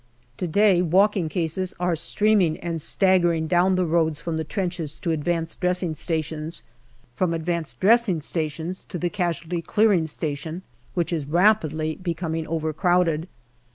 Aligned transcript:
To 0.37 0.47
day, 0.47 0.81
walking 0.81 1.29
cases 1.29 1.75
are 1.79 1.95
streaming 1.95 2.57
and 2.59 2.81
staggering 2.81 3.45
down 3.45 3.75
the 3.75 3.85
roads 3.85 4.19
from 4.19 4.37
the 4.37 4.43
trenches 4.43 4.97
to 4.97 5.11
advanced 5.11 5.61
dressing 5.61 5.89
NOVEMBER 5.89 6.05
277 6.07 6.53
stations, 6.55 6.63
from 7.15 7.33
advanced 7.35 7.79
dressing 7.79 8.19
stations 8.19 8.83
to 8.85 8.97
the 8.97 9.11
casualty 9.11 9.61
clearing 9.61 10.07
station, 10.07 10.63
which 10.95 11.13
is 11.13 11.27
rapidly 11.27 11.97
becoming 12.01 12.47
overcrowded. 12.47 13.27